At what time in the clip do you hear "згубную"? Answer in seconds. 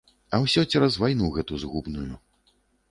1.67-2.11